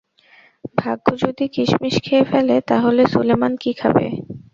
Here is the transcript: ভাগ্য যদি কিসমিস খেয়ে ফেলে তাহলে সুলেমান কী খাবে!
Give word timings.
ভাগ্য 0.77 1.07
যদি 1.23 1.45
কিসমিস 1.55 1.95
খেয়ে 2.05 2.25
ফেলে 2.25 2.55
তাহলে 2.69 3.01
সুলেমান 3.13 3.53
কী 3.61 3.71
খাবে! 3.73 4.05